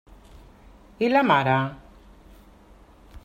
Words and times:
I 1.07 1.09
la 1.11 1.21
mare? 1.33 1.57